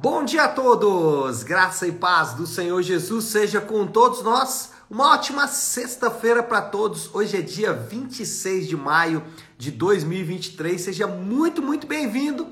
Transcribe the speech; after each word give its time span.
Bom 0.00 0.22
dia 0.22 0.44
a 0.44 0.48
todos! 0.48 1.42
Graça 1.42 1.84
e 1.84 1.90
paz 1.90 2.32
do 2.32 2.46
Senhor 2.46 2.80
Jesus 2.82 3.24
seja 3.24 3.60
com 3.60 3.84
todos 3.84 4.22
nós. 4.22 4.70
Uma 4.88 5.14
ótima 5.14 5.48
sexta-feira 5.48 6.40
para 6.40 6.62
todos. 6.62 7.12
Hoje 7.12 7.36
é 7.36 7.42
dia 7.42 7.72
26 7.72 8.68
de 8.68 8.76
maio 8.76 9.24
de 9.56 9.72
2023. 9.72 10.80
Seja 10.80 11.08
muito, 11.08 11.60
muito 11.60 11.84
bem-vindo 11.84 12.46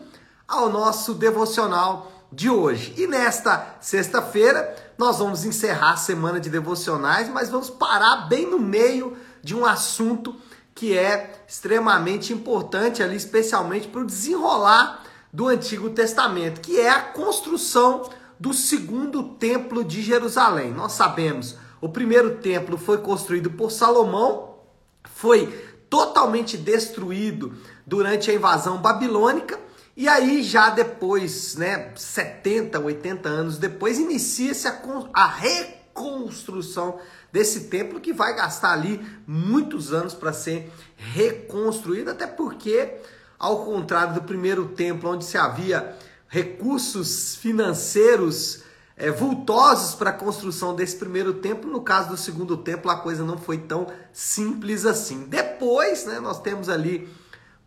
ao 0.49 0.69
nosso 0.69 1.15
devocional 1.15 2.11
de 2.33 2.51
hoje. 2.51 2.93
E 2.97 3.07
nesta 3.07 3.77
sexta-feira, 3.81 4.75
nós 4.99 5.21
vamos 5.21 5.45
encerrar 5.45 5.93
a 5.93 5.97
semana 5.97 6.41
de 6.41 6.51
devocionais, 6.51 7.29
mas 7.29 7.49
vamos 7.49 7.71
parar 7.71 8.29
bem 8.29 8.51
no 8.51 8.59
meio 8.59 9.17
de 9.41 9.55
um 9.55 9.65
assunto 9.65 10.35
que 10.75 10.99
é 10.99 11.45
extremamente 11.47 12.33
importante 12.33 13.05
ali, 13.05 13.15
especialmente 13.15 13.87
para 13.87 14.01
o 14.01 14.05
desenrolar 14.05 15.06
do 15.37 15.49
Antigo 15.49 15.91
Testamento, 15.91 16.63
que 16.63 16.81
é 16.81 16.89
a 16.89 17.03
construção 17.03 18.09
do 18.41 18.55
segundo 18.55 19.23
templo 19.23 19.85
de 19.85 20.01
Jerusalém. 20.01 20.73
Nós 20.73 20.93
sabemos, 20.93 21.57
o 21.79 21.91
primeiro 21.91 22.37
templo 22.37 22.79
foi 22.79 22.97
construído 22.97 23.51
por 23.51 23.71
Salomão, 23.71 24.61
foi 25.05 25.47
totalmente 25.91 26.57
destruído 26.57 27.55
durante 27.87 28.31
a 28.31 28.35
invasão 28.35 28.79
babilônica, 28.79 29.61
e 29.95 30.09
aí 30.09 30.43
já 30.43 30.71
depois, 30.71 31.55
né, 31.57 31.93
70, 31.95 32.81
80 32.81 33.29
anos 33.29 33.59
depois, 33.59 33.99
inicia-se 33.99 34.67
a, 34.67 34.81
a 35.13 35.27
reconstrução 35.27 36.99
desse 37.31 37.65
templo 37.65 38.01
que 38.01 38.15
vai 38.15 38.35
gastar 38.35 38.73
ali 38.73 39.07
muitos 39.27 39.93
anos 39.93 40.15
para 40.15 40.33
ser 40.33 40.73
reconstruído, 40.97 42.11
até 42.11 42.27
porque 42.27 42.95
ao 43.39 43.65
contrário 43.65 44.15
do 44.15 44.23
primeiro 44.23 44.69
templo, 44.69 45.11
onde 45.11 45.25
se 45.25 45.37
havia 45.37 45.97
recursos 46.29 47.37
financeiros 47.37 48.63
é, 48.97 49.11
vultosos 49.11 49.95
para 49.95 50.11
a 50.11 50.13
construção 50.13 50.75
desse 50.75 50.97
primeiro 50.97 51.35
templo, 51.35 51.71
no 51.71 51.83
caso 51.83 52.09
do 52.09 52.17
segundo 52.17 52.57
templo, 52.57 52.91
a 52.91 52.97
coisa 52.97 53.23
não 53.23 53.37
foi 53.37 53.59
tão 53.59 53.87
simples 54.13 54.87
assim. 54.87 55.25
Depois, 55.25 56.07
né, 56.07 56.19
nós 56.19 56.41
temos 56.41 56.69
ali 56.69 57.09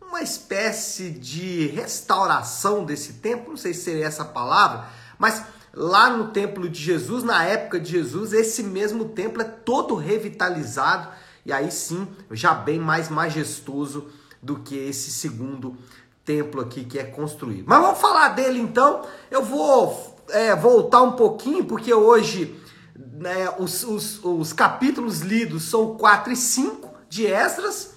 uma 0.00 0.22
espécie 0.22 1.08
de 1.10 1.66
restauração 1.68 2.84
desse 2.84 3.14
templo, 3.14 3.50
não 3.50 3.56
sei 3.56 3.72
se 3.72 3.84
seria 3.84 4.06
essa 4.06 4.24
palavra, 4.24 4.88
mas 5.18 5.42
lá 5.72 6.10
no 6.10 6.28
templo 6.28 6.68
de 6.68 6.82
Jesus, 6.82 7.22
na 7.22 7.44
época 7.44 7.78
de 7.78 7.92
Jesus, 7.92 8.32
esse 8.32 8.64
mesmo 8.64 9.10
templo 9.10 9.40
é 9.40 9.44
todo 9.44 9.94
revitalizado 9.94 11.08
e 11.46 11.52
aí 11.52 11.70
sim, 11.70 12.08
já 12.32 12.52
bem 12.54 12.78
mais 12.78 13.08
majestoso 13.08 14.08
do 14.42 14.58
que 14.58 14.76
esse 14.76 15.10
segundo 15.10 15.76
templo 16.24 16.60
aqui 16.60 16.84
que 16.84 16.98
é 16.98 17.04
construído. 17.04 17.64
Mas 17.66 17.80
vamos 17.80 18.00
falar 18.00 18.28
dele 18.30 18.60
então. 18.60 19.02
Eu 19.30 19.44
vou 19.44 20.16
é, 20.30 20.54
voltar 20.54 21.02
um 21.02 21.12
pouquinho, 21.12 21.64
porque 21.64 21.92
hoje 21.92 22.58
né, 22.94 23.52
os, 23.58 23.82
os, 23.82 24.24
os, 24.24 24.52
capítulos 24.52 25.20
lidos 25.20 25.64
são 25.64 25.96
4 25.96 26.32
e 26.32 26.36
5 26.36 26.90
de 27.08 27.26
Esdras. 27.26 27.94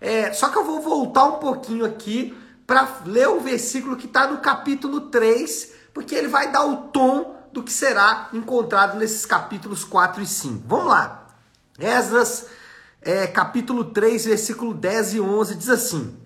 É, 0.00 0.32
só 0.32 0.48
que 0.48 0.58
eu 0.58 0.64
vou 0.64 0.80
voltar 0.80 1.24
um 1.24 1.38
pouquinho 1.38 1.84
aqui 1.84 2.36
para 2.66 3.02
ler 3.04 3.28
o 3.28 3.40
versículo 3.40 3.96
que 3.96 4.06
está 4.06 4.26
no 4.26 4.38
capítulo 4.38 5.02
3, 5.02 5.72
porque 5.94 6.14
ele 6.14 6.28
vai 6.28 6.50
dar 6.50 6.64
o 6.64 6.88
tom 6.88 7.36
do 7.52 7.62
que 7.62 7.72
será 7.72 8.28
encontrado 8.32 8.98
nesses 8.98 9.24
capítulos 9.24 9.84
4 9.84 10.22
e 10.22 10.26
5. 10.26 10.62
Vamos 10.66 10.86
lá. 10.86 11.28
Esdras 11.78 12.46
é, 13.02 13.26
capítulo 13.26 13.84
3, 13.86 14.24
versículo 14.26 14.74
10 14.74 15.14
e 15.14 15.20
11, 15.20 15.54
diz 15.54 15.68
assim: 15.68 16.16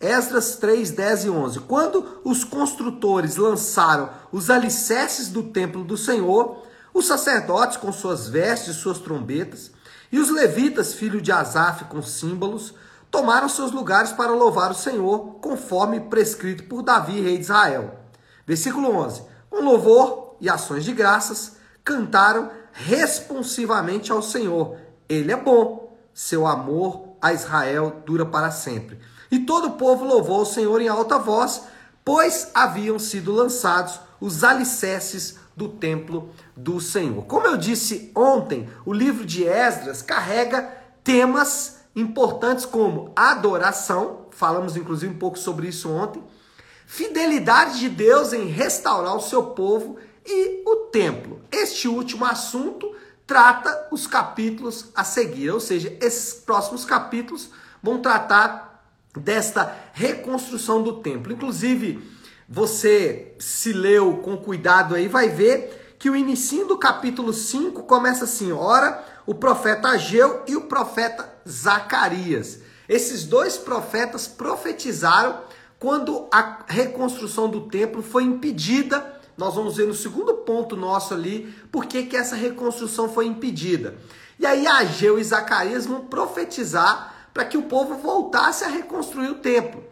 Esdras 0.00 0.56
3, 0.56 0.90
10 0.92 1.24
e 1.24 1.30
11. 1.30 1.60
Quando 1.60 2.20
os 2.24 2.42
construtores 2.42 3.36
lançaram 3.36 4.08
os 4.32 4.48
alicerces 4.48 5.28
do 5.28 5.42
templo 5.42 5.84
do 5.84 5.96
Senhor, 5.96 6.64
os 6.94 7.06
sacerdotes 7.06 7.76
com 7.76 7.92
suas 7.92 8.28
vestes 8.28 8.76
e 8.76 8.78
suas 8.78 8.98
trombetas, 8.98 9.70
e 10.10 10.18
os 10.18 10.30
levitas, 10.30 10.94
filho 10.94 11.20
de 11.20 11.30
Asaf, 11.30 11.84
com 11.84 12.02
símbolos, 12.02 12.74
tomaram 13.10 13.48
seus 13.48 13.72
lugares 13.72 14.12
para 14.12 14.32
louvar 14.32 14.70
o 14.70 14.74
Senhor, 14.74 15.36
conforme 15.40 16.00
prescrito 16.00 16.64
por 16.64 16.82
Davi, 16.82 17.20
rei 17.20 17.36
de 17.36 17.42
Israel. 17.42 17.98
Versículo 18.46 18.90
11. 18.96 19.22
Com 19.50 19.60
louvor 19.62 20.36
e 20.40 20.48
ações 20.48 20.84
de 20.84 20.92
graças, 20.92 21.56
cantaram 21.84 22.50
responsivamente 22.72 24.10
ao 24.10 24.22
Senhor. 24.22 24.76
Ele 25.08 25.30
é 25.30 25.36
bom 25.36 25.89
seu 26.20 26.46
amor 26.46 27.14
a 27.18 27.32
Israel 27.32 28.02
dura 28.04 28.26
para 28.26 28.50
sempre. 28.50 28.98
E 29.30 29.38
todo 29.38 29.68
o 29.68 29.72
povo 29.72 30.04
louvou 30.04 30.42
o 30.42 30.46
Senhor 30.46 30.78
em 30.78 30.86
alta 30.86 31.18
voz, 31.18 31.62
pois 32.04 32.50
haviam 32.52 32.98
sido 32.98 33.32
lançados 33.32 33.98
os 34.20 34.44
alicerces 34.44 35.38
do 35.56 35.66
templo 35.66 36.28
do 36.54 36.78
Senhor. 36.78 37.24
Como 37.24 37.46
eu 37.46 37.56
disse 37.56 38.12
ontem, 38.14 38.68
o 38.84 38.92
livro 38.92 39.24
de 39.24 39.44
Esdras 39.44 40.02
carrega 40.02 40.70
temas 41.02 41.78
importantes 41.96 42.66
como 42.66 43.12
adoração, 43.16 44.26
falamos 44.30 44.76
inclusive 44.76 45.14
um 45.14 45.18
pouco 45.18 45.38
sobre 45.38 45.68
isso 45.68 45.90
ontem, 45.90 46.22
fidelidade 46.86 47.78
de 47.78 47.88
Deus 47.88 48.34
em 48.34 48.44
restaurar 48.44 49.16
o 49.16 49.22
seu 49.22 49.42
povo 49.42 49.96
e 50.26 50.62
o 50.66 50.76
templo. 50.92 51.40
Este 51.50 51.88
último 51.88 52.26
assunto 52.26 52.94
trata 53.30 53.86
os 53.92 54.08
capítulos 54.08 54.86
a 54.92 55.04
seguir, 55.04 55.50
ou 55.50 55.60
seja, 55.60 55.96
esses 56.00 56.34
próximos 56.34 56.84
capítulos 56.84 57.50
vão 57.80 58.02
tratar 58.02 58.84
desta 59.16 59.72
reconstrução 59.92 60.82
do 60.82 60.94
templo. 60.94 61.32
Inclusive, 61.32 62.02
você 62.48 63.36
se 63.38 63.72
leu 63.72 64.16
com 64.16 64.36
cuidado 64.36 64.96
aí, 64.96 65.06
vai 65.06 65.28
ver 65.28 65.94
que 65.96 66.10
o 66.10 66.16
início 66.16 66.66
do 66.66 66.76
capítulo 66.76 67.32
5 67.32 67.84
começa 67.84 68.24
assim: 68.24 68.50
ora, 68.50 69.00
o 69.24 69.32
profeta 69.32 69.90
Ageu 69.90 70.42
e 70.48 70.56
o 70.56 70.62
profeta 70.62 71.32
Zacarias. 71.48 72.58
Esses 72.88 73.22
dois 73.22 73.56
profetas 73.56 74.26
profetizaram 74.26 75.38
quando 75.78 76.26
a 76.32 76.64
reconstrução 76.66 77.48
do 77.48 77.68
templo 77.68 78.02
foi 78.02 78.24
impedida 78.24 79.19
nós 79.36 79.54
vamos 79.54 79.76
ver 79.76 79.86
no 79.86 79.94
segundo 79.94 80.34
ponto 80.34 80.76
nosso 80.76 81.14
ali 81.14 81.54
por 81.70 81.86
que, 81.86 82.16
essa 82.16 82.36
reconstrução 82.36 83.08
foi 83.08 83.26
impedida. 83.26 83.96
E 84.38 84.46
aí 84.46 84.66
Ageu 84.66 85.18
e 85.18 85.24
Zacarias 85.24 85.86
vão 85.86 86.06
profetizar 86.06 87.28
para 87.32 87.44
que 87.44 87.56
o 87.56 87.62
povo 87.62 87.96
voltasse 87.96 88.64
a 88.64 88.68
reconstruir 88.68 89.30
o 89.30 89.36
templo. 89.36 89.82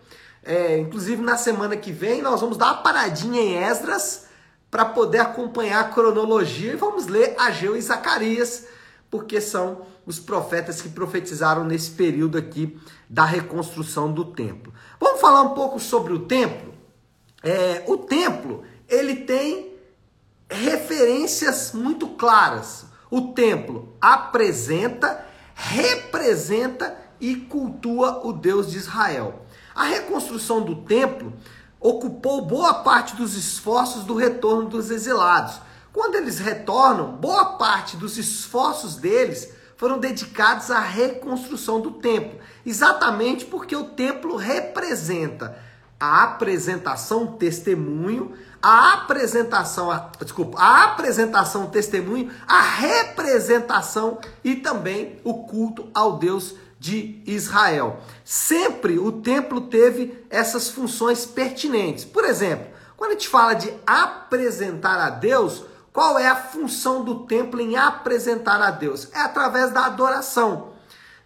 É, 0.42 0.78
inclusive 0.78 1.22
na 1.22 1.36
semana 1.36 1.76
que 1.76 1.92
vem 1.92 2.22
nós 2.22 2.40
vamos 2.40 2.56
dar 2.56 2.72
uma 2.72 2.82
paradinha 2.82 3.40
em 3.40 3.56
Esdras 3.56 4.26
para 4.70 4.84
poder 4.84 5.18
acompanhar 5.18 5.80
a 5.80 5.88
cronologia 5.88 6.72
e 6.72 6.76
vamos 6.76 7.06
ler 7.06 7.34
Ageu 7.38 7.76
e 7.76 7.80
Zacarias, 7.80 8.66
porque 9.10 9.40
são 9.40 9.82
os 10.04 10.18
profetas 10.18 10.80
que 10.80 10.88
profetizaram 10.88 11.64
nesse 11.64 11.90
período 11.90 12.38
aqui 12.38 12.78
da 13.08 13.24
reconstrução 13.24 14.12
do 14.12 14.24
templo. 14.26 14.72
Vamos 14.98 15.20
falar 15.20 15.42
um 15.42 15.54
pouco 15.54 15.78
sobre 15.78 16.12
o 16.12 16.20
templo? 16.20 16.74
É, 17.42 17.84
o 17.86 17.96
templo 17.96 18.64
ele 18.88 19.16
tem 19.16 19.74
referências 20.50 21.72
muito 21.72 22.08
claras. 22.08 22.86
O 23.10 23.32
templo 23.32 23.94
apresenta, 24.00 25.24
representa 25.54 26.96
e 27.20 27.36
cultua 27.36 28.26
o 28.26 28.32
Deus 28.32 28.70
de 28.70 28.78
Israel. 28.78 29.44
A 29.74 29.84
reconstrução 29.84 30.62
do 30.62 30.76
templo 30.76 31.32
ocupou 31.80 32.44
boa 32.44 32.74
parte 32.74 33.14
dos 33.14 33.36
esforços 33.36 34.04
do 34.04 34.14
retorno 34.14 34.68
dos 34.68 34.90
exilados. 34.90 35.60
Quando 35.92 36.16
eles 36.16 36.38
retornam, 36.38 37.12
boa 37.12 37.56
parte 37.56 37.96
dos 37.96 38.18
esforços 38.18 38.96
deles 38.96 39.52
foram 39.76 39.98
dedicados 39.98 40.70
à 40.70 40.80
reconstrução 40.80 41.80
do 41.80 41.92
templo, 41.92 42.38
exatamente 42.66 43.44
porque 43.44 43.76
o 43.76 43.84
templo 43.84 44.36
representa 44.36 45.56
a 46.00 46.24
apresentação, 46.24 47.26
testemunho, 47.28 48.32
a 48.62 48.94
apresentação, 48.94 49.90
a, 49.90 50.10
desculpa, 50.20 50.58
a 50.58 50.84
apresentação, 50.84 51.66
testemunho, 51.66 52.30
a 52.46 52.60
representação 52.60 54.18
e 54.42 54.56
também 54.56 55.20
o 55.24 55.44
culto 55.44 55.88
ao 55.94 56.18
Deus 56.18 56.54
de 56.78 57.22
Israel. 57.26 58.00
Sempre 58.24 58.98
o 58.98 59.12
templo 59.12 59.62
teve 59.62 60.24
essas 60.30 60.68
funções 60.68 61.24
pertinentes. 61.24 62.04
Por 62.04 62.24
exemplo, 62.24 62.66
quando 62.96 63.12
a 63.12 63.14
gente 63.14 63.28
fala 63.28 63.54
de 63.54 63.72
apresentar 63.86 64.98
a 64.98 65.10
Deus, 65.10 65.64
qual 65.92 66.18
é 66.18 66.28
a 66.28 66.36
função 66.36 67.04
do 67.04 67.26
templo 67.26 67.60
em 67.60 67.76
apresentar 67.76 68.60
a 68.62 68.70
Deus? 68.70 69.08
É 69.12 69.20
através 69.20 69.72
da 69.72 69.86
adoração. 69.86 70.72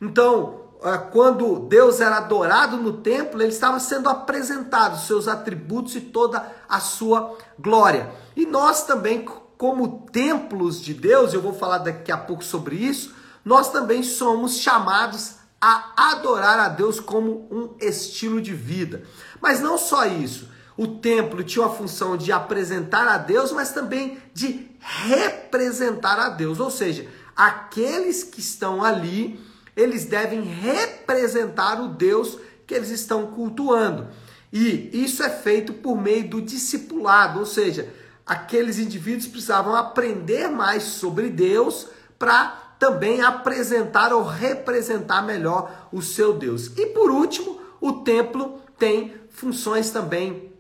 Então, 0.01 0.62
quando 1.11 1.61
Deus 1.69 2.01
era 2.01 2.17
adorado 2.17 2.77
no 2.77 2.95
templo, 2.95 3.41
ele 3.41 3.53
estava 3.53 3.79
sendo 3.79 4.09
apresentado, 4.09 4.99
seus 4.99 5.29
atributos 5.29 5.95
e 5.95 6.01
toda 6.01 6.45
a 6.69 6.81
sua 6.81 7.37
glória. 7.59 8.11
E 8.35 8.45
nós 8.45 8.85
também, 8.85 9.25
como 9.57 10.07
templos 10.13 10.81
de 10.81 10.93
Deus, 10.93 11.33
eu 11.33 11.41
vou 11.41 11.55
falar 11.55 11.79
daqui 11.79 12.11
a 12.11 12.19
pouco 12.19 12.45
sobre 12.45 12.77
isso, 12.77 13.15
nós 13.45 13.71
também 13.71 14.03
somos 14.03 14.57
chamados 14.59 15.37
a 15.61 16.11
adorar 16.11 16.59
a 16.59 16.69
Deus 16.69 16.99
como 16.99 17.47
um 17.51 17.77
estilo 17.81 18.41
de 18.41 18.53
vida. 18.53 19.05
Mas 19.41 19.61
não 19.61 19.79
só 19.79 20.07
isso. 20.07 20.51
o 20.77 20.87
templo 20.87 21.45
tinha 21.45 21.65
uma 21.65 21.75
função 21.75 22.17
de 22.17 22.33
apresentar 22.33 23.07
a 23.07 23.19
Deus, 23.19 23.53
mas 23.53 23.73
também 23.73 24.19
de 24.33 24.71
representar 24.81 26.19
a 26.19 26.29
Deus. 26.31 26.59
Ou 26.61 26.71
seja, 26.71 27.09
aqueles 27.37 28.25
que 28.25 28.41
estão 28.41 28.83
ali, 28.83 29.39
eles 29.77 30.05
devem 30.05 30.43
representar 30.43 31.81
o 31.81 31.89
Deus 31.89 32.39
que 32.67 32.75
eles 32.75 32.91
estão 32.91 33.27
cultuando. 33.29 34.09
E 34.53 34.91
isso 34.93 35.23
é 35.23 35.31
feito 35.31 35.73
por 35.73 36.01
meio 36.01 36.29
do 36.29 36.43
discipulado, 36.43 37.39
ou 37.41 37.47
seja, 37.47 37.89
aqueles 38.27 38.79
indivíduos 38.79 39.27
precisavam 39.27 39.75
aprender 39.75 40.49
mais 40.49 40.83
sobre 40.83 41.31
Deus 41.31 41.89
para 42.19 42.49
também 42.79 43.23
apresentar 43.23 44.13
ou 44.13 44.23
representar 44.23 45.23
melhor 45.23 45.89
o 45.93 46.03
seu 46.03 46.35
Deus. 46.35 46.71
E 46.77 46.87
por 46.87 47.11
último, 47.11 47.61
o 47.81 47.93
templo 47.93 48.61
tem 48.79 49.15
funções 49.31 49.91
também 49.91 50.53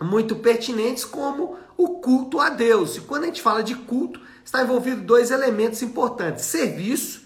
muito 0.00 0.36
pertinentes, 0.36 1.04
como 1.04 1.56
o 1.76 2.00
culto 2.00 2.40
a 2.40 2.50
Deus. 2.50 2.96
E 2.96 3.00
quando 3.00 3.24
a 3.24 3.26
gente 3.26 3.42
fala 3.42 3.62
de 3.62 3.74
culto, 3.74 4.20
está 4.44 4.62
envolvido 4.62 5.02
dois 5.02 5.30
elementos 5.30 5.82
importantes: 5.82 6.44
serviço, 6.44 7.22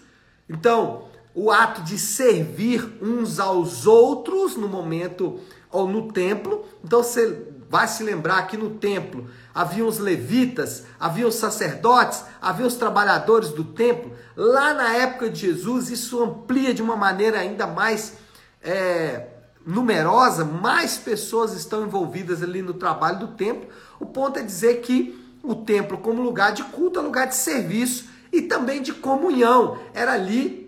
então, 0.49 1.09
o 1.35 1.51
ato 1.51 1.83
de 1.83 1.99
servir 1.99 2.99
uns 3.01 3.41
aos 3.41 3.87
outros 3.87 4.57
no 4.57 4.69
momento 4.69 5.41
ou 5.71 5.89
no 5.89 6.13
templo. 6.13 6.65
Então, 6.85 7.03
você 7.03 7.47
vai 7.69 7.89
se 7.89 8.03
lembrar 8.03 8.47
que 8.47 8.57
no 8.57 8.71
templo 8.71 9.27
havia 9.55 9.85
os 9.85 9.99
levitas, 9.99 10.85
havia 11.01 11.27
os 11.27 11.37
sacerdotes, 11.37 12.23
havia 12.41 12.67
os 12.67 12.75
trabalhadores 12.75 13.49
do 13.49 13.65
templo. 13.65 14.13
Lá 14.37 14.75
na 14.75 14.95
época 14.95 15.31
de 15.31 15.41
Jesus, 15.41 15.89
isso 15.89 16.23
amplia 16.23 16.75
de 16.75 16.83
uma 16.83 16.97
maneira 16.97 17.39
ainda 17.39 17.67
mais 17.67 18.19
é, 18.63 19.27
numerosa, 19.67 20.45
mais 20.45 20.99
pessoas 20.99 21.55
estão 21.55 21.85
envolvidas 21.85 22.43
ali 22.43 22.61
no 22.61 22.75
trabalho 22.75 23.21
do 23.21 23.29
templo. 23.29 23.69
O 23.99 24.05
ponto 24.05 24.39
é 24.39 24.43
dizer 24.43 24.83
que 24.83 25.19
o 25.43 25.55
templo, 25.55 25.97
como 25.97 26.23
lugar 26.23 26.53
de 26.53 26.63
culto, 26.65 26.99
é 26.99 27.03
lugar 27.03 27.27
de 27.27 27.37
serviço 27.37 28.05
e 28.31 28.43
também 28.43 28.83
de 28.83 28.93
comunhão. 28.93 29.79
Era 29.95 30.13
ali 30.13 30.62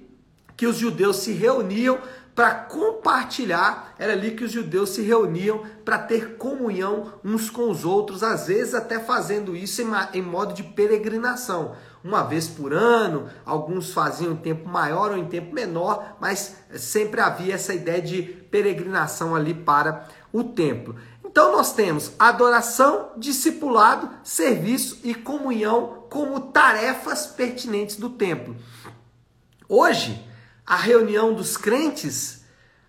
que 0.56 0.67
os 0.67 0.77
judeus 0.77 1.17
se 1.17 1.33
reuniam 1.33 1.99
para 2.35 2.53
compartilhar, 2.55 3.95
era 3.99 4.12
ali 4.12 4.33
que 4.33 4.45
os 4.45 4.51
judeus 4.51 4.91
se 4.91 5.03
reuniam 5.03 5.62
para 5.85 5.99
ter 5.99 6.37
comunhão 6.37 7.12
uns 7.25 7.49
com 7.49 7.71
os 7.71 7.85
outros, 7.85 8.25
às 8.25 8.49
vezes 8.49 8.75
até 8.75 8.99
fazendo 8.99 9.55
isso 9.55 9.83
em, 9.83 9.87
em 10.15 10.23
modo 10.23 10.53
de 10.53 10.65
peregrinação 10.65 11.77
uma 12.05 12.23
vez 12.23 12.47
por 12.47 12.75
ano, 12.75 13.31
alguns 13.47 13.91
faziam 13.91 14.35
em 14.35 14.37
tempo 14.37 14.69
maior 14.69 15.11
ou 15.11 15.17
em 15.17 15.25
tempo 15.25 15.55
menor, 15.55 16.19
mas 16.21 16.55
sempre 16.77 17.19
havia 17.19 17.55
essa 17.55 17.73
ideia 17.73 18.03
de 18.03 18.23
peregrinação 18.23 19.35
ali 19.35 19.55
para 19.55 20.07
o 20.31 20.45
templo. 20.45 20.97
Então 21.25 21.50
nós 21.50 21.73
temos 21.73 22.12
adoração, 22.19 23.12
discipulado, 23.17 24.11
serviço 24.23 25.00
e 25.03 25.15
comunhão 25.15 26.05
como 26.11 26.39
tarefas 26.41 27.27
pertinentes 27.27 27.97
do 27.97 28.11
templo. 28.11 28.55
Hoje, 29.67 30.23
a 30.66 30.76
reunião 30.76 31.34
dos 31.34 31.56
crentes, 31.56 32.43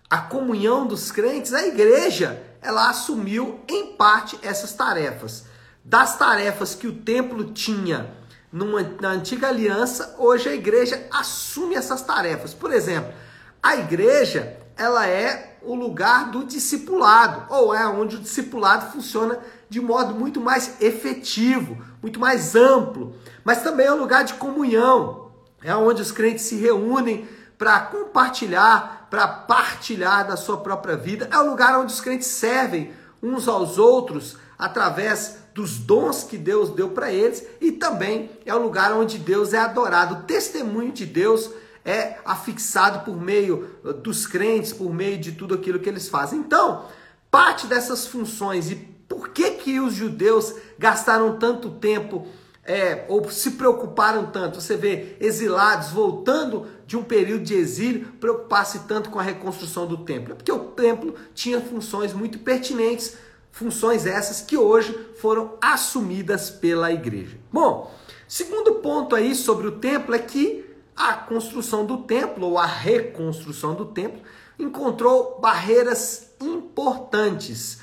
a 0.08 0.18
comunhão 0.18 0.86
dos 0.86 1.10
crentes, 1.10 1.52
a 1.52 1.66
igreja, 1.66 2.42
ela 2.62 2.88
assumiu 2.88 3.60
em 3.68 3.94
parte 3.94 4.38
essas 4.42 4.72
tarefas. 4.72 5.44
Das 5.84 6.16
tarefas 6.16 6.74
que 6.74 6.86
o 6.86 6.92
templo 6.92 7.52
tinha 7.52 8.14
numa, 8.50 8.82
na 9.00 9.10
antiga 9.10 9.48
aliança, 9.48 10.16
hoje 10.18 10.48
a 10.48 10.54
igreja 10.54 11.06
assume 11.12 11.74
essas 11.74 12.02
tarefas. 12.02 12.54
Por 12.54 12.72
exemplo, 12.72 13.12
a 13.62 13.76
igreja 13.76 14.56
ela 14.76 15.06
é 15.06 15.58
o 15.62 15.74
lugar 15.74 16.30
do 16.30 16.44
discipulado, 16.44 17.44
ou 17.52 17.74
é 17.74 17.86
onde 17.86 18.16
o 18.16 18.20
discipulado 18.20 18.92
funciona 18.92 19.38
de 19.68 19.80
modo 19.80 20.14
muito 20.14 20.40
mais 20.40 20.80
efetivo, 20.80 21.76
muito 22.00 22.20
mais 22.20 22.54
amplo, 22.54 23.16
mas 23.42 23.62
também 23.62 23.86
é 23.86 23.92
um 23.92 23.98
lugar 23.98 24.24
de 24.24 24.34
comunhão, 24.34 25.32
é 25.62 25.74
onde 25.74 26.02
os 26.02 26.12
crentes 26.12 26.44
se 26.44 26.56
reúnem 26.56 27.26
para 27.58 27.80
compartilhar, 27.80 29.06
para 29.10 29.26
partilhar 29.26 30.26
da 30.26 30.36
sua 30.36 30.58
própria 30.58 30.96
vida, 30.96 31.28
é 31.32 31.38
o 31.38 31.48
lugar 31.50 31.78
onde 31.78 31.92
os 31.92 32.00
crentes 32.00 32.28
servem 32.28 32.92
uns 33.22 33.48
aos 33.48 33.78
outros 33.78 34.36
através 34.58 35.38
dos 35.54 35.78
dons 35.78 36.22
que 36.22 36.36
Deus 36.36 36.70
deu 36.70 36.90
para 36.90 37.10
eles 37.10 37.46
e 37.60 37.72
também 37.72 38.30
é 38.44 38.54
o 38.54 38.62
lugar 38.62 38.92
onde 38.92 39.18
Deus 39.18 39.54
é 39.54 39.58
adorado. 39.58 40.16
O 40.16 40.22
testemunho 40.24 40.92
de 40.92 41.06
Deus 41.06 41.50
é 41.84 42.18
afixado 42.24 43.04
por 43.04 43.18
meio 43.18 43.78
uh, 43.82 43.92
dos 43.94 44.26
crentes, 44.26 44.72
por 44.72 44.92
meio 44.92 45.18
de 45.18 45.32
tudo 45.32 45.54
aquilo 45.54 45.78
que 45.78 45.88
eles 45.88 46.08
fazem. 46.08 46.40
Então, 46.40 46.84
parte 47.30 47.66
dessas 47.66 48.06
funções 48.06 48.70
e 48.70 48.74
por 49.08 49.28
que 49.30 49.52
que 49.52 49.80
os 49.80 49.94
judeus 49.94 50.54
gastaram 50.78 51.38
tanto 51.38 51.70
tempo 51.70 52.26
é, 52.66 53.04
ou 53.08 53.30
se 53.30 53.52
preocuparam 53.52 54.26
tanto? 54.26 54.60
Você 54.60 54.76
vê 54.76 55.16
exilados 55.20 55.90
voltando 55.90 56.66
de 56.86 56.96
um 56.96 57.02
período 57.02 57.44
de 57.44 57.54
exílio 57.54 58.08
preocupar-se 58.20 58.80
tanto 58.80 59.10
com 59.10 59.18
a 59.18 59.22
reconstrução 59.22 59.86
do 59.86 59.98
templo. 59.98 60.32
É 60.32 60.36
porque 60.36 60.52
o 60.52 60.58
templo 60.58 61.14
tinha 61.34 61.60
funções 61.60 62.12
muito 62.12 62.38
pertinentes 62.38 63.16
Funções 63.56 64.04
essas 64.04 64.42
que 64.42 64.54
hoje 64.54 64.92
foram 65.18 65.54
assumidas 65.62 66.50
pela 66.50 66.92
igreja. 66.92 67.38
Bom, 67.50 67.90
segundo 68.28 68.74
ponto 68.74 69.16
aí 69.16 69.34
sobre 69.34 69.66
o 69.66 69.78
templo 69.78 70.14
é 70.14 70.18
que 70.18 70.62
a 70.94 71.14
construção 71.14 71.86
do 71.86 72.02
templo, 72.02 72.48
ou 72.48 72.58
a 72.58 72.66
reconstrução 72.66 73.74
do 73.74 73.86
templo, 73.86 74.20
encontrou 74.58 75.40
barreiras 75.40 76.32
importantes. 76.38 77.78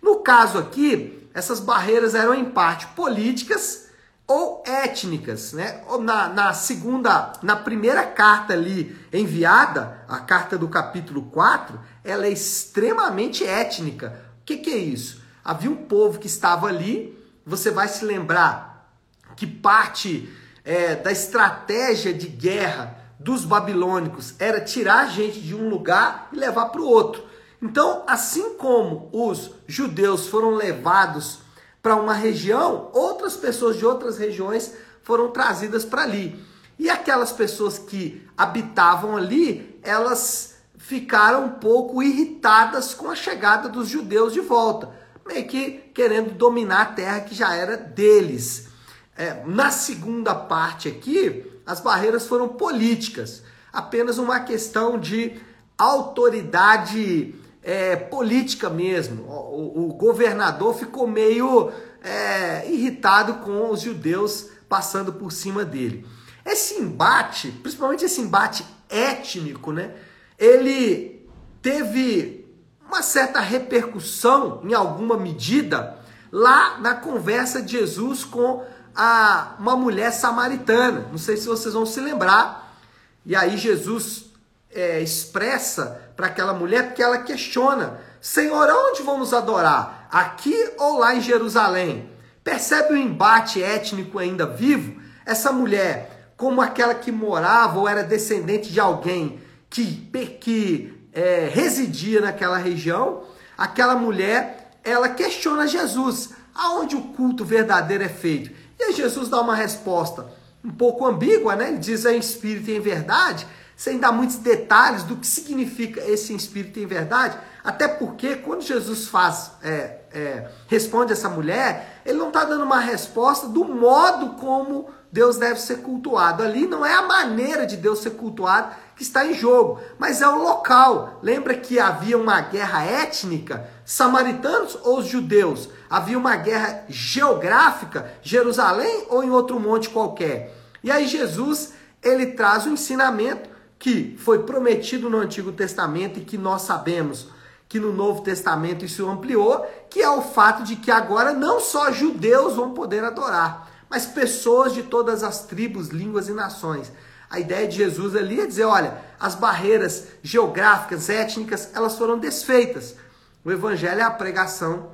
No 0.00 0.20
caso 0.20 0.56
aqui, 0.56 1.28
essas 1.34 1.60
barreiras 1.60 2.14
eram 2.14 2.32
em 2.32 2.46
parte 2.46 2.86
políticas 2.96 3.87
ou 4.28 4.62
étnicas, 4.64 5.52
né? 5.54 5.82
Na, 6.02 6.28
na 6.28 6.52
segunda, 6.52 7.32
na 7.42 7.56
primeira 7.56 8.04
carta 8.04 8.52
ali 8.52 8.94
enviada, 9.12 10.04
a 10.06 10.18
carta 10.20 10.56
do 10.56 10.68
capítulo 10.68 11.22
4, 11.30 11.80
ela 12.04 12.26
é 12.26 12.30
extremamente 12.30 13.44
étnica 13.44 14.28
que, 14.48 14.56
que 14.56 14.70
é 14.70 14.78
isso? 14.78 15.20
Havia 15.44 15.70
um 15.70 15.76
povo 15.76 16.18
que 16.18 16.26
estava 16.26 16.68
ali, 16.68 17.14
você 17.44 17.70
vai 17.70 17.86
se 17.86 18.02
lembrar 18.02 18.90
que 19.36 19.46
parte 19.46 20.26
é, 20.64 20.94
da 20.94 21.12
estratégia 21.12 22.14
de 22.14 22.28
guerra 22.28 22.96
dos 23.20 23.44
babilônicos 23.44 24.34
era 24.38 24.58
tirar 24.58 25.00
a 25.00 25.06
gente 25.06 25.38
de 25.38 25.54
um 25.54 25.68
lugar 25.68 26.28
e 26.32 26.36
levar 26.36 26.66
para 26.66 26.80
o 26.80 26.88
outro. 26.88 27.26
Então, 27.60 28.04
assim 28.06 28.54
como 28.54 29.10
os 29.12 29.50
judeus 29.66 30.28
foram 30.28 30.54
levados 30.54 31.40
para 31.82 31.96
uma 31.96 32.12
região, 32.12 32.90
outras 32.92 33.36
pessoas 33.36 33.76
de 33.76 33.86
outras 33.86 34.18
regiões 34.18 34.72
foram 35.02 35.30
trazidas 35.30 35.84
para 35.84 36.02
ali. 36.02 36.38
E 36.78 36.88
aquelas 36.88 37.32
pessoas 37.32 37.78
que 37.78 38.26
habitavam 38.36 39.16
ali, 39.16 39.78
elas 39.82 40.56
ficaram 40.76 41.46
um 41.46 41.50
pouco 41.50 42.02
irritadas 42.02 42.94
com 42.94 43.10
a 43.10 43.16
chegada 43.16 43.68
dos 43.68 43.88
judeus 43.88 44.32
de 44.32 44.40
volta, 44.40 44.90
meio 45.26 45.46
que 45.46 45.72
querendo 45.92 46.32
dominar 46.32 46.82
a 46.82 46.86
terra 46.86 47.20
que 47.20 47.34
já 47.34 47.54
era 47.54 47.76
deles. 47.76 48.68
É, 49.16 49.42
na 49.46 49.70
segunda 49.70 50.34
parte 50.34 50.88
aqui, 50.88 51.44
as 51.66 51.80
barreiras 51.80 52.26
foram 52.26 52.48
políticas, 52.48 53.42
apenas 53.72 54.16
uma 54.16 54.40
questão 54.40 54.98
de 54.98 55.38
autoridade 55.76 57.34
é, 57.68 57.96
política 57.96 58.70
mesmo. 58.70 59.24
O, 59.24 59.88
o, 59.90 59.92
governador 59.92 60.74
ficou 60.74 61.06
meio 61.06 61.70
é, 62.02 62.66
irritado 62.66 63.34
com 63.44 63.70
os 63.70 63.82
judeus 63.82 64.46
passando 64.66 65.12
por 65.12 65.30
cima 65.30 65.66
dele. 65.66 66.06
Esse 66.46 66.80
embate, 66.80 67.50
principalmente 67.50 68.06
esse 68.06 68.22
embate 68.22 68.64
étnico, 68.88 69.70
né? 69.70 69.94
ele 70.38 71.28
teve 71.60 72.46
uma 72.86 73.02
certa 73.02 73.38
repercussão, 73.38 74.62
em 74.64 74.72
alguma 74.72 75.18
medida, 75.18 75.98
lá 76.32 76.78
na 76.78 76.94
conversa 76.94 77.60
de 77.60 77.72
Jesus 77.72 78.24
com 78.24 78.64
a, 78.96 79.56
uma 79.58 79.76
mulher 79.76 80.10
samaritana. 80.10 81.06
Não 81.10 81.18
sei 81.18 81.36
se 81.36 81.46
vocês 81.46 81.74
vão 81.74 81.84
se 81.84 82.00
lembrar. 82.00 82.80
E 83.26 83.36
aí 83.36 83.58
Jesus 83.58 84.30
é, 84.70 85.02
expressa 85.02 86.07
para 86.18 86.26
aquela 86.26 86.52
mulher, 86.52 86.88
porque 86.88 87.00
ela 87.00 87.18
questiona: 87.18 88.00
Senhor, 88.20 88.68
onde 88.68 89.02
vamos 89.02 89.32
adorar? 89.32 90.08
Aqui 90.10 90.52
ou 90.76 90.98
lá 90.98 91.14
em 91.14 91.20
Jerusalém? 91.20 92.10
Percebe 92.42 92.94
o 92.94 92.96
embate 92.96 93.62
étnico 93.62 94.18
ainda 94.18 94.44
vivo? 94.44 95.00
Essa 95.24 95.52
mulher, 95.52 96.32
como 96.36 96.60
aquela 96.60 96.92
que 96.92 97.12
morava 97.12 97.78
ou 97.78 97.88
era 97.88 98.02
descendente 98.02 98.72
de 98.72 98.80
alguém 98.80 99.40
que, 99.70 100.10
que 100.40 101.08
é, 101.12 101.48
residia 101.52 102.20
naquela 102.20 102.58
região, 102.58 103.22
aquela 103.56 103.94
mulher, 103.94 104.72
ela 104.82 105.10
questiona 105.10 105.68
Jesus, 105.68 106.30
aonde 106.52 106.96
o 106.96 107.12
culto 107.12 107.44
verdadeiro 107.44 108.02
é 108.02 108.08
feito? 108.08 108.50
E 108.76 108.82
aí 108.82 108.92
Jesus 108.92 109.28
dá 109.28 109.40
uma 109.40 109.54
resposta 109.54 110.26
um 110.64 110.70
pouco 110.70 111.06
ambígua, 111.06 111.54
né? 111.54 111.68
Ele 111.68 111.78
diz 111.78 112.04
é 112.04 112.16
em 112.16 112.18
espírito 112.18 112.70
e 112.70 112.76
em 112.76 112.80
verdade. 112.80 113.46
Sem 113.78 113.96
dar 113.96 114.10
muitos 114.10 114.38
detalhes 114.38 115.04
do 115.04 115.14
que 115.14 115.26
significa 115.26 116.00
esse 116.00 116.34
espírito 116.34 116.80
em 116.80 116.86
verdade, 116.86 117.38
até 117.62 117.86
porque 117.86 118.34
quando 118.34 118.62
Jesus 118.62 119.06
faz, 119.06 119.52
é, 119.62 120.00
é, 120.12 120.48
responde 120.66 121.12
essa 121.12 121.28
mulher, 121.28 122.00
ele 122.04 122.18
não 122.18 122.26
está 122.26 122.42
dando 122.42 122.64
uma 122.64 122.80
resposta 122.80 123.46
do 123.46 123.64
modo 123.64 124.30
como 124.30 124.90
Deus 125.12 125.36
deve 125.36 125.60
ser 125.60 125.76
cultuado. 125.76 126.42
Ali 126.42 126.66
não 126.66 126.84
é 126.84 126.92
a 126.92 127.02
maneira 127.02 127.64
de 127.64 127.76
Deus 127.76 128.00
ser 128.00 128.10
cultuado 128.10 128.74
que 128.96 129.04
está 129.04 129.24
em 129.24 129.32
jogo, 129.32 129.80
mas 129.96 130.20
é 130.20 130.26
o 130.26 130.42
local. 130.42 131.20
Lembra 131.22 131.54
que 131.54 131.78
havia 131.78 132.18
uma 132.18 132.40
guerra 132.40 132.82
étnica, 132.82 133.70
samaritanos 133.84 134.76
ou 134.82 135.04
judeus? 135.04 135.68
Havia 135.88 136.18
uma 136.18 136.34
guerra 136.34 136.84
geográfica, 136.88 138.12
Jerusalém 138.22 139.06
ou 139.08 139.22
em 139.22 139.30
outro 139.30 139.60
monte 139.60 139.88
qualquer. 139.88 140.52
E 140.82 140.90
aí 140.90 141.06
Jesus, 141.06 141.74
ele 142.02 142.26
traz 142.32 142.66
o 142.66 142.70
ensinamento 142.70 143.56
que 143.78 144.16
foi 144.18 144.40
prometido 144.40 145.08
no 145.08 145.18
Antigo 145.18 145.52
Testamento 145.52 146.18
e 146.18 146.24
que 146.24 146.36
nós 146.36 146.62
sabemos 146.62 147.28
que 147.68 147.78
no 147.78 147.92
Novo 147.92 148.22
Testamento 148.22 148.84
isso 148.84 149.08
ampliou, 149.08 149.64
que 149.90 150.00
é 150.00 150.10
o 150.10 150.22
fato 150.22 150.64
de 150.64 150.76
que 150.76 150.90
agora 150.90 151.32
não 151.32 151.60
só 151.60 151.92
judeus 151.92 152.54
vão 152.54 152.72
poder 152.72 153.04
adorar, 153.04 153.70
mas 153.90 154.06
pessoas 154.06 154.72
de 154.72 154.82
todas 154.82 155.22
as 155.22 155.44
tribos, 155.44 155.88
línguas 155.88 156.28
e 156.28 156.32
nações. 156.32 156.90
A 157.30 157.38
ideia 157.38 157.68
de 157.68 157.76
Jesus 157.76 158.16
ali 158.16 158.40
é 158.40 158.46
dizer, 158.46 158.64
olha, 158.64 159.02
as 159.20 159.34
barreiras 159.34 160.08
geográficas, 160.22 161.10
étnicas, 161.10 161.70
elas 161.74 161.96
foram 161.96 162.18
desfeitas. 162.18 162.96
O 163.44 163.52
evangelho 163.52 164.00
é 164.00 164.04
a 164.04 164.10
pregação 164.10 164.92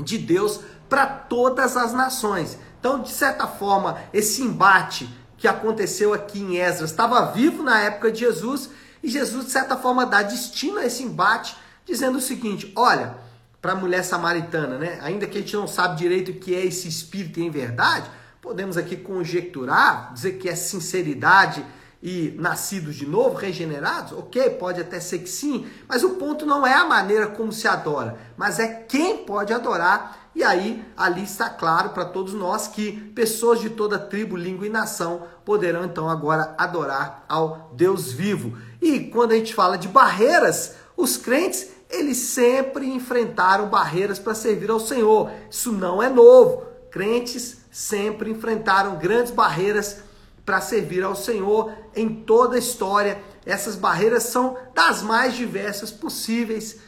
de 0.00 0.18
Deus 0.18 0.60
para 0.88 1.06
todas 1.06 1.76
as 1.76 1.92
nações. 1.92 2.58
Então, 2.80 3.00
de 3.00 3.10
certa 3.10 3.46
forma, 3.46 3.98
esse 4.12 4.42
embate 4.42 5.08
que 5.38 5.48
aconteceu 5.48 6.12
aqui 6.12 6.40
em 6.40 6.58
Esdras 6.58 6.90
estava 6.90 7.32
vivo 7.32 7.62
na 7.62 7.80
época 7.80 8.10
de 8.12 8.20
Jesus 8.20 8.70
e 9.02 9.08
Jesus, 9.08 9.46
de 9.46 9.52
certa 9.52 9.76
forma, 9.76 10.04
dá 10.04 10.22
destino 10.22 10.78
a 10.78 10.84
esse 10.84 11.02
embate, 11.02 11.56
dizendo 11.86 12.18
o 12.18 12.20
seguinte: 12.20 12.72
olha, 12.76 13.16
para 13.62 13.72
a 13.72 13.76
mulher 13.76 14.04
samaritana, 14.04 14.76
né? 14.76 14.98
Ainda 15.02 15.26
que 15.26 15.38
a 15.38 15.40
gente 15.40 15.56
não 15.56 15.66
sabe 15.66 15.96
direito 15.96 16.32
o 16.32 16.34
que 16.34 16.54
é 16.54 16.64
esse 16.64 16.88
espírito 16.88 17.40
em 17.40 17.50
verdade, 17.50 18.10
podemos 18.42 18.76
aqui 18.76 18.96
conjecturar, 18.96 20.12
dizer 20.12 20.32
que 20.32 20.48
é 20.48 20.56
sinceridade 20.56 21.64
e 22.02 22.34
nascidos 22.38 22.94
de 22.94 23.06
novo, 23.06 23.34
regenerados, 23.34 24.12
ok, 24.12 24.50
pode 24.50 24.80
até 24.80 25.00
ser 25.00 25.18
que 25.18 25.28
sim, 25.28 25.66
mas 25.88 26.04
o 26.04 26.10
ponto 26.10 26.46
não 26.46 26.64
é 26.64 26.72
a 26.72 26.84
maneira 26.84 27.26
como 27.26 27.52
se 27.52 27.66
adora, 27.66 28.16
mas 28.36 28.60
é 28.60 28.68
quem 28.68 29.18
pode 29.18 29.52
adorar 29.52 30.17
e 30.34 30.44
aí, 30.44 30.84
ali 30.96 31.24
está 31.24 31.50
claro 31.50 31.90
para 31.90 32.04
todos 32.04 32.32
nós 32.32 32.68
que 32.68 32.92
pessoas 33.10 33.60
de 33.60 33.70
toda 33.70 33.98
tribo, 33.98 34.36
língua 34.36 34.66
e 34.66 34.70
nação 34.70 35.22
poderão 35.44 35.84
então 35.84 36.08
agora 36.08 36.54
adorar 36.56 37.24
ao 37.28 37.70
Deus 37.74 38.12
vivo. 38.12 38.56
E 38.80 39.00
quando 39.00 39.32
a 39.32 39.36
gente 39.36 39.54
fala 39.54 39.76
de 39.76 39.88
barreiras, 39.88 40.76
os 40.96 41.16
crentes, 41.16 41.68
eles 41.90 42.18
sempre 42.18 42.86
enfrentaram 42.86 43.68
barreiras 43.68 44.18
para 44.18 44.34
servir 44.34 44.70
ao 44.70 44.78
Senhor. 44.78 45.30
Isso 45.50 45.72
não 45.72 46.02
é 46.02 46.08
novo. 46.08 46.66
Crentes 46.90 47.58
sempre 47.70 48.30
enfrentaram 48.30 48.96
grandes 48.96 49.32
barreiras 49.32 49.98
para 50.44 50.60
servir 50.60 51.02
ao 51.02 51.16
Senhor 51.16 51.72
em 51.96 52.08
toda 52.08 52.56
a 52.56 52.58
história. 52.58 53.20
Essas 53.44 53.74
barreiras 53.76 54.24
são 54.24 54.56
das 54.74 55.02
mais 55.02 55.34
diversas 55.34 55.90
possíveis 55.90 56.78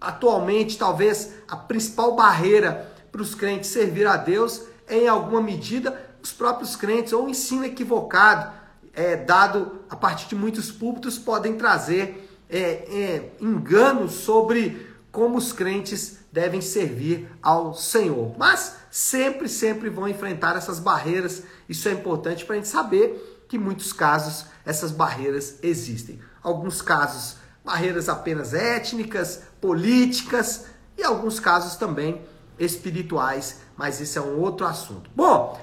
atualmente, 0.00 0.78
talvez 0.78 1.34
a 1.48 1.56
principal 1.56 2.14
barreira 2.14 2.92
para 3.10 3.22
os 3.22 3.34
crentes 3.34 3.70
servir 3.70 4.06
a 4.06 4.16
Deus 4.16 4.62
é, 4.86 4.98
em 4.98 5.08
alguma 5.08 5.40
medida, 5.40 6.00
os 6.22 6.32
próprios 6.32 6.76
crentes 6.76 7.12
ou 7.12 7.28
ensino 7.28 7.64
equivocado, 7.64 8.52
é, 8.92 9.16
dado 9.16 9.80
a 9.88 9.96
partir 9.96 10.28
de 10.28 10.34
muitos 10.34 10.70
púlpitos, 10.70 11.18
podem 11.18 11.54
trazer 11.54 12.28
é, 12.48 12.60
é, 12.60 13.32
enganos 13.40 14.12
sobre 14.12 14.94
como 15.10 15.38
os 15.38 15.52
crentes 15.52 16.18
devem 16.30 16.60
servir 16.60 17.28
ao 17.42 17.74
Senhor. 17.74 18.34
Mas 18.36 18.76
sempre, 18.90 19.48
sempre 19.48 19.88
vão 19.88 20.06
enfrentar 20.08 20.56
essas 20.56 20.78
barreiras. 20.78 21.42
Isso 21.68 21.88
é 21.88 21.92
importante 21.92 22.44
para 22.44 22.54
a 22.54 22.58
gente 22.58 22.68
saber 22.68 23.44
que 23.48 23.56
em 23.56 23.60
muitos 23.60 23.92
casos 23.92 24.46
essas 24.64 24.90
barreiras 24.90 25.58
existem. 25.62 26.20
Alguns 26.42 26.82
casos 26.82 27.36
barreiras 27.66 28.08
apenas 28.08 28.54
étnicas, 28.54 29.42
políticas 29.60 30.66
e 30.96 31.02
alguns 31.02 31.40
casos 31.40 31.74
também 31.74 32.22
espirituais, 32.56 33.60
mas 33.76 34.00
isso 34.00 34.20
é 34.20 34.22
um 34.22 34.38
outro 34.38 34.64
assunto. 34.64 35.10
Bom, 35.16 35.60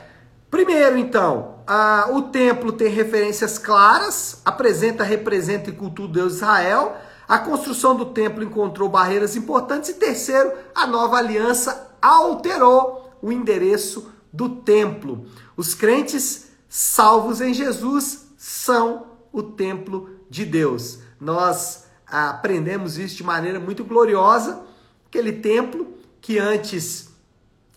primeiro 0.51 0.97
então, 0.97 1.59
a, 1.65 2.09
o 2.11 2.23
templo 2.23 2.73
tem 2.73 2.89
referências 2.89 3.57
claras, 3.57 4.41
apresenta, 4.43 5.01
representa 5.01 5.69
e 5.69 5.73
cultua 5.73 6.05
o 6.05 6.11
Deus 6.11 6.35
Israel. 6.35 6.97
A 7.25 7.39
construção 7.39 7.95
do 7.95 8.07
templo 8.07 8.43
encontrou 8.43 8.89
barreiras 8.89 9.37
importantes 9.37 9.89
e 9.89 9.93
terceiro, 9.93 10.51
a 10.75 10.85
nova 10.85 11.15
aliança 11.15 11.95
alterou 12.01 13.17
o 13.21 13.31
endereço 13.31 14.11
do 14.31 14.49
templo. 14.49 15.25
Os 15.55 15.73
crentes 15.73 16.47
salvos 16.67 17.39
em 17.39 17.53
Jesus 17.53 18.25
são 18.37 19.07
o 19.31 19.41
templo 19.41 20.09
de 20.29 20.43
Deus. 20.43 20.99
Nós 21.19 21.82
aprendemos 22.13 22.99
isso 22.99 23.17
de 23.17 23.23
maneira 23.23 23.59
muito 23.59 23.83
gloriosa. 23.83 24.61
Aquele 25.07 25.31
templo 25.31 25.97
que 26.21 26.37
antes 26.37 27.09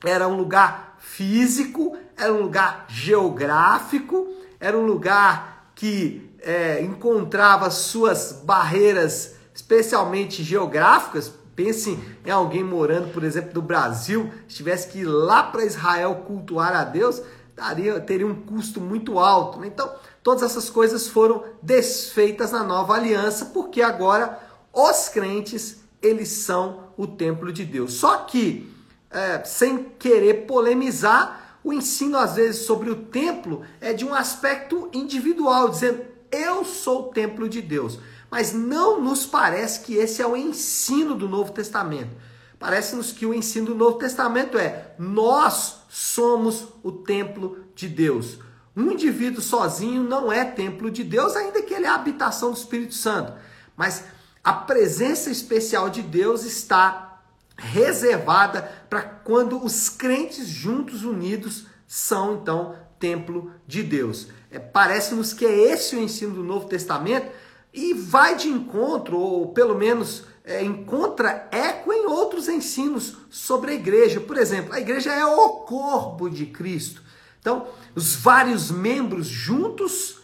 era 0.05 0.29
um 0.29 0.37
lugar 0.37 0.97
físico, 0.99 1.97
era 2.17 2.33
um 2.33 2.43
lugar 2.43 2.85
geográfico, 2.89 4.29
era 4.61 4.77
um 4.77 4.85
lugar 4.85 5.71
que 5.75 6.31
é, 6.41 6.83
encontrava 6.83 7.71
suas 7.71 8.43
barreiras, 8.45 9.37
especialmente 9.55 10.43
geográficas. 10.43 11.33
Pense 11.55 11.99
em 12.25 12.31
alguém 12.31 12.63
morando, 12.63 13.13
por 13.15 13.25
exemplo, 13.25 13.55
do 13.55 13.63
Brasil, 13.63 14.31
se 14.47 14.57
tivesse 14.57 14.89
que 14.89 14.99
ir 14.99 15.05
lá 15.05 15.45
para 15.45 15.65
Israel 15.65 16.25
cultuar 16.27 16.77
a 16.77 16.85
Deus, 16.85 17.23
daria, 17.57 17.99
teria 17.99 18.27
um 18.27 18.35
custo 18.35 18.81
muito 18.81 19.19
alto. 19.19 19.59
Né? 19.59 19.69
Então, 19.69 19.91
todas 20.23 20.43
essas 20.43 20.69
coisas 20.69 21.09
foram 21.09 21.43
desfeitas 21.63 22.53
na 22.53 22.63
nova 22.63 22.95
aliança, 22.95 23.47
porque 23.47 23.81
agora 23.81 24.39
os 24.73 25.09
crentes, 25.09 25.79
eles 26.03 26.29
são 26.29 26.91
o 26.99 27.07
templo 27.07 27.51
de 27.51 27.65
Deus. 27.65 27.95
Só 27.95 28.19
que, 28.19 28.71
é, 29.11 29.43
sem 29.43 29.85
querer 29.99 30.47
polemizar, 30.47 31.59
o 31.65 31.73
ensino 31.73 32.19
às 32.19 32.37
vezes 32.37 32.67
sobre 32.67 32.91
o 32.91 33.07
templo 33.07 33.63
é 33.81 33.95
de 33.95 34.05
um 34.05 34.15
aspecto 34.15 34.89
individual, 34.93 35.71
dizendo 35.71 36.05
eu 36.31 36.65
sou 36.65 37.09
o 37.09 37.13
templo 37.13 37.49
de 37.49 37.63
Deus. 37.63 37.99
Mas 38.31 38.53
não 38.53 39.01
nos 39.01 39.25
parece 39.25 39.81
que 39.81 39.95
esse 39.95 40.21
é 40.21 40.27
o 40.27 40.37
ensino 40.37 41.15
do 41.15 41.29
Novo 41.29 41.53
Testamento. 41.53 42.11
Parece-nos 42.59 43.13
que 43.13 43.25
o 43.25 43.35
ensino 43.35 43.67
do 43.67 43.75
Novo 43.75 43.99
Testamento 43.99 44.59
é 44.59 44.95
nós 44.99 45.81
somos 45.97 46.69
o 46.83 46.93
templo 46.93 47.65
de 47.75 47.89
Deus. 47.89 48.39
Um 48.77 48.93
indivíduo 48.93 49.41
sozinho 49.41 50.03
não 50.03 50.31
é 50.31 50.45
templo 50.45 50.91
de 50.91 51.03
Deus, 51.03 51.35
ainda 51.35 51.63
que 51.63 51.73
ele 51.73 51.87
é 51.87 51.89
a 51.89 51.95
habitação 51.95 52.51
do 52.51 52.59
Espírito 52.59 52.93
Santo. 52.93 53.33
Mas 53.75 54.05
a 54.45 54.53
presença 54.53 55.31
especial 55.31 55.89
de 55.89 56.03
Deus 56.03 56.45
está 56.45 57.23
reservada 57.57 58.71
para 58.91 59.01
quando 59.01 59.65
os 59.65 59.89
crentes 59.89 60.47
juntos, 60.47 61.03
unidos, 61.03 61.65
são 61.87 62.35
então 62.35 62.77
templo 62.99 63.51
de 63.67 63.83
Deus. 63.83 64.29
É, 64.51 64.59
Parece-nos 64.59 65.33
que 65.33 65.47
é 65.47 65.73
esse 65.73 65.97
o 65.97 66.03
ensino 66.03 66.35
do 66.35 66.45
Novo 66.45 66.69
Testamento 66.69 67.31
e 67.73 67.95
vai 67.95 68.37
de 68.37 68.49
encontro, 68.49 69.17
ou 69.17 69.49
pelo 69.55 69.75
menos 69.75 70.25
é, 70.47 70.63
encontra 70.63 71.49
eco 71.51 71.93
em 71.93 72.07
outros 72.07 72.49
ensinos 72.49 73.17
sobre 73.29 73.73
a 73.73 73.75
igreja. 73.75 74.21
Por 74.21 74.39
exemplo, 74.39 74.73
a 74.73 74.81
igreja 74.81 75.13
é 75.13 75.27
o 75.27 75.49
corpo 75.65 76.31
de 76.31 76.47
Cristo. 76.47 77.03
Então, 77.41 77.67
os 77.97 78.15
vários 78.15 78.71
membros 78.71 79.27
juntos 79.27 80.21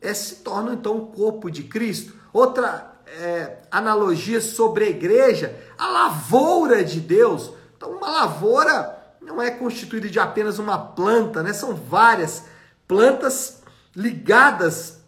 é, 0.00 0.12
se 0.12 0.36
tornam 0.36 0.74
então 0.74 0.96
o 0.96 1.06
corpo 1.06 1.48
de 1.48 1.62
Cristo. 1.62 2.12
Outra 2.32 2.92
é, 3.06 3.58
analogia 3.70 4.40
sobre 4.40 4.84
a 4.84 4.90
igreja, 4.90 5.56
a 5.78 5.86
lavoura 5.86 6.82
de 6.82 7.00
Deus. 7.00 7.52
Então, 7.76 7.92
uma 7.92 8.10
lavoura 8.10 8.98
não 9.20 9.40
é 9.40 9.50
constituída 9.52 10.08
de 10.08 10.18
apenas 10.18 10.58
uma 10.58 10.76
planta, 10.76 11.40
né? 11.40 11.52
São 11.52 11.74
várias 11.74 12.44
plantas 12.88 13.62
ligadas 13.94 14.98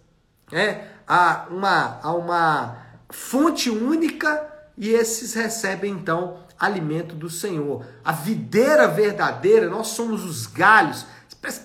é, 0.52 0.87
a, 1.08 1.46
uma, 1.50 1.99
a 2.00 2.14
uma 2.14 2.84
fonte 3.11 3.70
única 3.70 4.52
e 4.76 4.90
esses 4.90 5.34
recebem 5.34 5.92
então 5.92 6.38
alimento 6.58 7.14
do 7.14 7.28
Senhor. 7.28 7.84
A 8.04 8.12
videira 8.12 8.88
verdadeira, 8.88 9.68
nós 9.68 9.88
somos 9.88 10.25
os 10.25 10.46
galhos, 10.46 11.06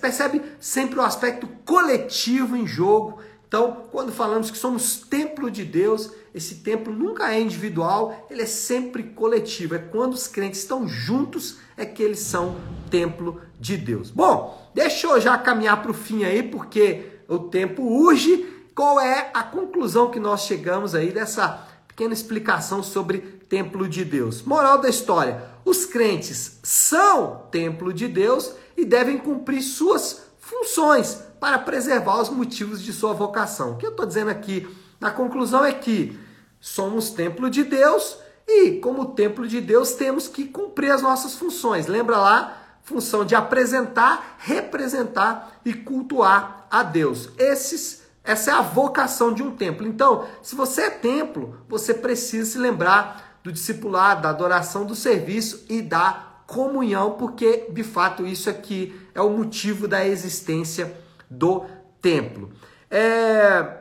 Percebe 0.00 0.42
sempre 0.58 0.98
o 0.98 1.02
aspecto 1.02 1.48
coletivo 1.64 2.54
em 2.54 2.66
jogo. 2.66 3.18
Então, 3.48 3.84
quando 3.90 4.12
falamos 4.12 4.50
que 4.50 4.58
somos 4.58 5.00
templo 5.00 5.50
de 5.50 5.64
Deus, 5.64 6.12
esse 6.34 6.56
templo 6.56 6.92
nunca 6.92 7.32
é 7.34 7.40
individual, 7.40 8.26
ele 8.30 8.42
é 8.42 8.46
sempre 8.46 9.02
coletivo. 9.02 9.74
É 9.74 9.78
quando 9.78 10.12
os 10.12 10.28
crentes 10.28 10.60
estão 10.60 10.86
juntos 10.86 11.58
é 11.76 11.86
que 11.86 12.02
eles 12.02 12.20
são 12.20 12.56
templo 12.90 13.40
de 13.58 13.76
Deus. 13.76 14.10
Bom, 14.10 14.70
deixa 14.74 15.06
eu 15.06 15.20
já 15.20 15.36
caminhar 15.38 15.80
para 15.80 15.90
o 15.90 15.94
fim 15.94 16.24
aí, 16.24 16.42
porque 16.42 17.20
o 17.26 17.38
tempo 17.38 17.82
urge 17.82 18.46
qual 18.74 19.00
é 19.00 19.30
a 19.34 19.42
conclusão 19.42 20.10
que 20.10 20.20
nós 20.20 20.42
chegamos 20.42 20.94
aí 20.94 21.12
dessa 21.12 21.66
pequena 21.88 22.14
explicação 22.14 22.82
sobre 22.82 23.18
templo 23.48 23.88
de 23.88 24.04
Deus? 24.04 24.42
Moral 24.42 24.78
da 24.78 24.88
história: 24.88 25.42
os 25.64 25.84
crentes 25.84 26.58
são 26.62 27.46
templo 27.50 27.92
de 27.92 28.08
Deus 28.08 28.52
e 28.76 28.84
devem 28.84 29.18
cumprir 29.18 29.62
suas 29.62 30.22
funções 30.38 31.22
para 31.38 31.58
preservar 31.58 32.20
os 32.20 32.28
motivos 32.28 32.82
de 32.82 32.92
sua 32.92 33.12
vocação. 33.12 33.72
O 33.72 33.76
que 33.76 33.86
eu 33.86 33.90
estou 33.90 34.06
dizendo 34.06 34.30
aqui 34.30 34.68
na 35.00 35.10
conclusão 35.10 35.64
é 35.64 35.72
que 35.72 36.18
somos 36.60 37.10
templo 37.10 37.48
de 37.48 37.64
Deus 37.64 38.18
e, 38.46 38.72
como 38.80 39.14
templo 39.14 39.46
de 39.46 39.60
Deus, 39.60 39.92
temos 39.92 40.28
que 40.28 40.44
cumprir 40.44 40.90
as 40.90 41.00
nossas 41.00 41.34
funções. 41.34 41.86
Lembra 41.86 42.18
lá? 42.18 42.56
Função 42.82 43.24
de 43.24 43.34
apresentar, 43.34 44.36
representar 44.38 45.60
e 45.64 45.72
cultuar 45.72 46.66
a 46.70 46.82
Deus. 46.82 47.30
Esses, 47.38 47.99
essa 48.22 48.50
é 48.50 48.54
a 48.54 48.60
vocação 48.60 49.32
de 49.32 49.42
um 49.42 49.50
templo. 49.50 49.86
Então, 49.86 50.26
se 50.42 50.54
você 50.54 50.82
é 50.82 50.90
templo, 50.90 51.58
você 51.68 51.94
precisa 51.94 52.52
se 52.52 52.58
lembrar 52.58 53.38
do 53.42 53.50
discipulado, 53.50 54.22
da 54.22 54.30
adoração, 54.30 54.84
do 54.84 54.94
serviço 54.94 55.64
e 55.68 55.80
da 55.80 56.26
comunhão, 56.46 57.12
porque 57.12 57.68
de 57.70 57.82
fato 57.82 58.26
isso 58.26 58.50
aqui 58.50 59.00
é 59.14 59.20
o 59.20 59.30
motivo 59.30 59.88
da 59.88 60.06
existência 60.06 60.96
do 61.30 61.64
templo. 62.02 62.50
É... 62.90 63.78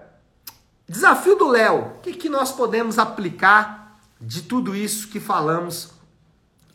Desafio 0.87 1.35
do 1.35 1.47
Léo: 1.47 1.95
o 1.97 1.99
que, 2.01 2.13
que 2.13 2.29
nós 2.29 2.51
podemos 2.51 2.97
aplicar 2.97 3.99
de 4.21 4.43
tudo 4.43 4.75
isso 4.75 5.09
que 5.09 5.19
falamos 5.19 5.91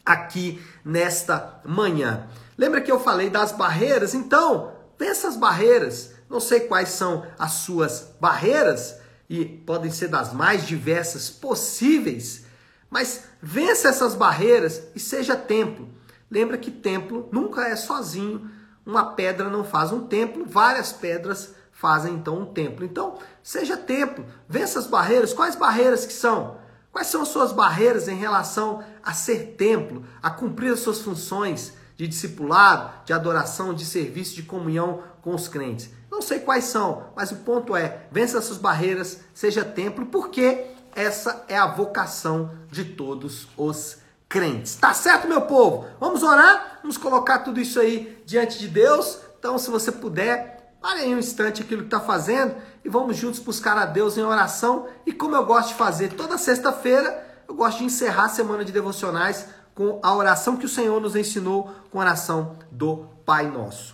aqui 0.05 0.61
nesta 0.85 1.61
manhã? 1.65 2.27
Lembra 2.59 2.81
que 2.81 2.93
eu 2.93 3.01
falei 3.01 3.31
das 3.31 3.53
barreiras? 3.53 4.15
Então, 4.15 4.73
pensa 4.99 5.29
as 5.29 5.37
barreiras. 5.37 6.14
Não 6.29 6.41
sei 6.41 6.61
quais 6.61 6.91
são 6.91 7.27
as 7.39 7.53
suas 7.53 8.15
barreiras, 8.21 8.97
e 9.29 9.45
podem 9.45 9.91
ser 9.91 10.09
das 10.09 10.33
mais 10.33 10.67
diversas 10.67 11.31
possíveis, 11.31 12.45
mas 12.91 13.25
vença 13.43 13.89
essas 13.89 14.15
barreiras 14.15 14.83
e 14.95 15.01
seja 15.01 15.37
templo. 15.37 15.89
Lembra 16.31 16.59
que 16.59 16.71
templo 16.71 17.29
nunca 17.33 17.69
é 17.69 17.77
sozinho. 17.77 18.51
Uma 18.85 19.15
pedra 19.15 19.49
não 19.49 19.65
faz 19.65 19.93
um 19.93 20.07
templo, 20.07 20.45
várias 20.47 20.93
pedras 20.93 21.55
fazem 21.73 22.15
então 22.15 22.41
um 22.41 22.47
templo. 22.47 22.85
Então, 22.85 23.19
seja 23.43 23.77
templo, 23.77 24.25
vença 24.49 24.79
as 24.79 24.87
barreiras. 24.87 25.33
Quais 25.33 25.57
barreiras 25.57 26.07
que 26.07 26.13
são? 26.13 26.59
Quais 26.93 27.09
são 27.09 27.23
as 27.23 27.29
suas 27.29 27.53
barreiras 27.53 28.07
em 28.07 28.17
relação 28.17 28.85
a 29.03 29.13
ser 29.13 29.55
templo, 29.59 30.05
a 30.23 30.31
cumprir 30.31 30.73
as 30.73 30.81
suas 30.81 31.01
funções 31.01 31.73
de 31.97 32.07
discipulado, 32.07 32.93
de 33.05 33.13
adoração, 33.13 33.75
de 33.75 33.85
serviço, 33.85 34.37
de 34.37 34.45
comunhão 34.45 35.03
com 35.21 35.35
os 35.35 35.49
crentes? 35.49 35.91
Não 36.15 36.23
sei 36.23 36.39
quais 36.39 36.67
são, 36.67 37.09
mas 37.17 37.33
o 37.33 37.37
ponto 37.39 37.75
é: 37.75 38.07
vença 38.09 38.39
essas 38.39 38.57
barreiras, 38.57 39.19
seja 39.35 39.65
templo, 39.65 40.07
porque 40.07 40.65
essa 40.95 41.45
é 41.49 41.59
a 41.59 41.67
vocação 41.67 42.53
de 42.71 42.85
todos 42.85 43.49
os 43.57 43.99
crentes. 44.29 44.77
Tá 44.77 44.95
certo, 44.95 45.27
meu 45.27 45.43
povo? 45.43 45.89
Vamos 45.99 46.23
orar? 46.23 46.79
Vamos 46.83 46.97
colocar 46.97 47.41
tudo 47.41 47.61
isso 47.61 47.81
aí 47.81 48.23
diante 48.25 48.61
de 48.61 48.69
Deus? 48.69 49.19
Então, 49.37 49.59
se 49.59 49.69
você 49.69 49.91
puder, 49.91 50.77
pare 50.81 51.01
aí 51.01 51.13
um 51.13 51.19
instante 51.19 51.63
aquilo 51.63 51.83
que 51.83 51.89
está 51.89 51.99
fazendo 51.99 52.55
e 52.85 52.89
vamos 52.89 53.17
juntos 53.17 53.41
buscar 53.41 53.77
a 53.77 53.85
Deus 53.85 54.17
em 54.17 54.23
oração. 54.23 54.87
E 55.05 55.13
como 55.13 55.35
eu 55.35 55.45
gosto 55.45 55.71
de 55.71 55.75
fazer 55.75 56.13
toda 56.13 56.39
sexta-feira, 56.39 57.27
eu 57.49 57.57
gosto 57.57 57.79
de 57.79 57.87
encerrar 57.87 58.27
a 58.27 58.29
semana 58.29 58.65
de 58.65 58.71
devocionais 58.71 59.49
com 59.75 59.99
a 60.01 60.15
oração 60.15 60.57
que 60.57 60.67
o 60.67 60.69
Senhor 60.69 61.01
nos 61.01 61.17
ensinou, 61.17 61.73
com 61.91 61.99
a 61.99 62.05
oração 62.05 62.57
do 62.71 63.05
Pai 63.27 63.49
Nosso. 63.49 63.94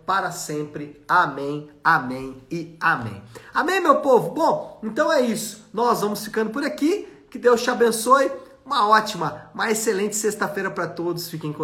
para 0.11 0.29
sempre. 0.29 1.01
Amém, 1.07 1.69
amém 1.81 2.43
e 2.51 2.75
amém. 2.81 3.23
Amém, 3.53 3.79
meu 3.79 4.01
povo? 4.01 4.31
Bom, 4.31 4.77
então 4.83 5.09
é 5.09 5.21
isso. 5.21 5.69
Nós 5.73 6.01
vamos 6.01 6.25
ficando 6.25 6.49
por 6.49 6.65
aqui. 6.65 7.07
Que 7.29 7.39
Deus 7.39 7.63
te 7.63 7.69
abençoe. 7.69 8.29
Uma 8.65 8.89
ótima, 8.89 9.49
uma 9.53 9.71
excelente 9.71 10.17
sexta-feira 10.17 10.69
para 10.69 10.85
todos. 10.85 11.29
Fiquem 11.29 11.53
com. 11.53 11.59